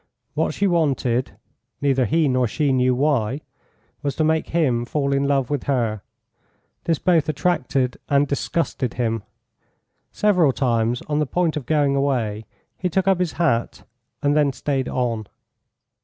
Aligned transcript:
What 0.33 0.55
she 0.55 0.65
wanted 0.65 1.33
neither 1.79 2.05
he 2.05 2.27
nor 2.27 2.47
she 2.47 2.73
knew 2.73 2.95
why 2.95 3.41
was 4.01 4.15
to 4.15 4.23
make 4.23 4.49
him 4.49 4.83
fall 4.83 5.13
in 5.13 5.25
love 5.27 5.51
with 5.51 5.65
her. 5.65 6.01
This 6.85 6.97
both 6.97 7.29
attracted 7.29 7.97
and 8.09 8.27
disgusted 8.27 8.95
him. 8.95 9.21
Several 10.11 10.53
times, 10.53 11.03
on 11.03 11.19
the 11.19 11.27
point 11.27 11.55
of 11.55 11.67
going 11.67 11.95
away, 11.95 12.45
he 12.79 12.89
took 12.89 13.07
up 13.07 13.19
his 13.19 13.33
hat, 13.33 13.83
and 14.23 14.35
then 14.35 14.53
stayed 14.53 14.89
on. 14.89 15.27